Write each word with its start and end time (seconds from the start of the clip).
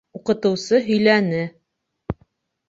Уҡытыусы 0.19 0.79
һөйләне. 0.87 1.43